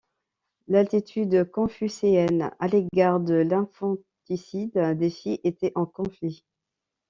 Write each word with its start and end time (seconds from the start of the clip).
L'attitude 0.67 1.51
confucéenne 1.51 2.49
à 2.57 2.67
l'égard 2.67 3.19
de 3.19 3.35
l'infanticide 3.35 4.95
des 4.97 5.11
filles 5.11 5.39
était 5.43 5.73
en 5.75 5.85
conflit. 5.85 6.43